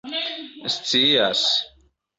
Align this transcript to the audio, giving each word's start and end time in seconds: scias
scias 0.75 1.41